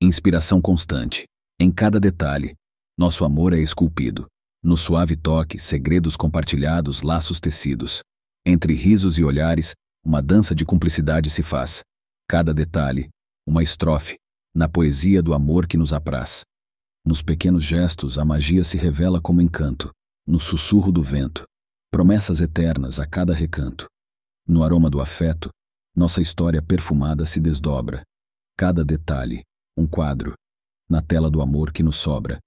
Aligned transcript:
Inspiração 0.00 0.60
constante. 0.60 1.24
Em 1.58 1.72
cada 1.72 1.98
detalhe, 1.98 2.54
nosso 2.98 3.24
amor 3.24 3.54
é 3.54 3.58
esculpido. 3.58 4.26
No 4.62 4.76
suave 4.76 5.16
toque, 5.16 5.58
segredos 5.58 6.16
compartilhados, 6.16 7.00
laços 7.00 7.40
tecidos. 7.40 8.02
Entre 8.44 8.74
risos 8.74 9.16
e 9.16 9.24
olhares, 9.24 9.74
uma 10.04 10.20
dança 10.20 10.54
de 10.54 10.66
cumplicidade 10.66 11.30
se 11.30 11.42
faz. 11.42 11.80
Cada 12.28 12.52
detalhe, 12.52 13.08
uma 13.46 13.62
estrofe, 13.62 14.18
na 14.54 14.68
poesia 14.68 15.22
do 15.22 15.32
amor 15.32 15.66
que 15.66 15.78
nos 15.78 15.94
apraz. 15.94 16.42
Nos 17.02 17.22
pequenos 17.22 17.64
gestos, 17.64 18.18
a 18.18 18.24
magia 18.24 18.64
se 18.64 18.76
revela 18.76 19.18
como 19.18 19.40
encanto. 19.40 19.90
No 20.26 20.38
sussurro 20.38 20.92
do 20.92 21.02
vento, 21.02 21.44
promessas 21.90 22.42
eternas 22.42 23.00
a 23.00 23.06
cada 23.06 23.32
recanto. 23.32 23.86
No 24.46 24.62
aroma 24.62 24.90
do 24.90 25.00
afeto, 25.00 25.48
nossa 25.96 26.20
história 26.20 26.60
perfumada 26.60 27.24
se 27.24 27.40
desdobra. 27.40 28.02
Cada 28.58 28.84
detalhe, 28.84 29.42
um 29.76 29.86
quadro, 29.86 30.34
na 30.88 31.02
tela 31.02 31.30
do 31.30 31.42
amor 31.42 31.72
que 31.72 31.82
nos 31.82 31.96
sobra. 31.96 32.38